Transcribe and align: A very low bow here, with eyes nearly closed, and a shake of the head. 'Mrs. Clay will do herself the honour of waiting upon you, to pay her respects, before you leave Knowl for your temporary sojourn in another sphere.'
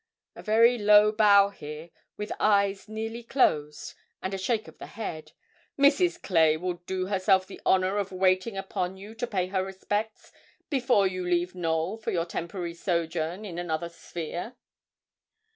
A 0.35 0.41
very 0.41 0.79
low 0.79 1.11
bow 1.11 1.49
here, 1.49 1.91
with 2.17 2.31
eyes 2.39 2.89
nearly 2.89 3.21
closed, 3.21 3.93
and 4.19 4.33
a 4.33 4.37
shake 4.39 4.67
of 4.67 4.79
the 4.79 4.87
head. 4.87 5.33
'Mrs. 5.77 6.19
Clay 6.19 6.57
will 6.57 6.81
do 6.87 7.05
herself 7.05 7.45
the 7.45 7.61
honour 7.67 7.97
of 7.99 8.11
waiting 8.11 8.57
upon 8.57 8.97
you, 8.97 9.13
to 9.13 9.27
pay 9.27 9.45
her 9.49 9.63
respects, 9.63 10.31
before 10.71 11.05
you 11.05 11.23
leave 11.23 11.53
Knowl 11.53 11.97
for 11.97 12.09
your 12.09 12.25
temporary 12.25 12.73
sojourn 12.73 13.45
in 13.45 13.59
another 13.59 13.89
sphere.' 13.89 14.55